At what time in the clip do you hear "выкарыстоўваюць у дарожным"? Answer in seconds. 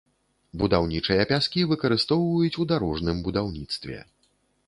1.73-3.17